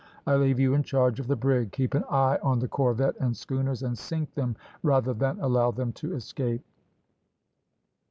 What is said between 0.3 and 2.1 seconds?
leave you in charge of the brig. Keep an